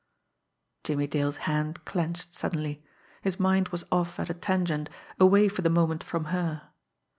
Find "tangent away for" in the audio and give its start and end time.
4.33-5.61